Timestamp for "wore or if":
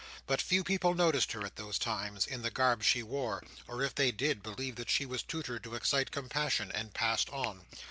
3.03-3.93